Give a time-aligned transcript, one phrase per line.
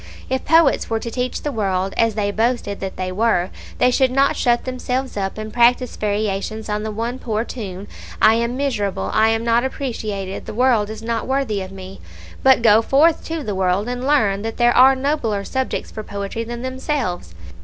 [0.31, 4.09] If poets were to teach the world, as they boasted that they were, they should
[4.09, 7.87] not shut themselves up, and practise variations on the one poor tune,
[8.19, 12.01] "I am miserable; I am not appreciated; the world is not worthy of me;"
[12.41, 16.43] but go forth to the world and learn that there are nobler subjects for poetry
[16.45, 17.35] than themselves.